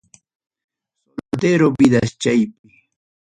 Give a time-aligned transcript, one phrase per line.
[1.15, 2.67] Soltero vidaschaypi.